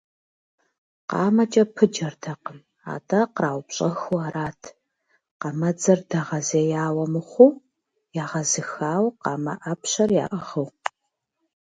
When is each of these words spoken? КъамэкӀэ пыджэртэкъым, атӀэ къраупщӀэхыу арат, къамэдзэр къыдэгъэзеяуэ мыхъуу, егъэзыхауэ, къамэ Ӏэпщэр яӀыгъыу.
КъамэкӀэ 1.09 1.63
пыджэртэкъым, 1.75 2.59
атӀэ 2.93 3.21
къраупщӀэхыу 3.35 4.19
арат, 4.25 4.61
къамэдзэр 5.39 5.99
къыдэгъэзеяуэ 6.07 7.05
мыхъуу, 7.13 7.51
егъэзыхауэ, 8.21 9.09
къамэ 9.21 9.53
Ӏэпщэр 9.63 10.09
яӀыгъыу. 10.23 10.69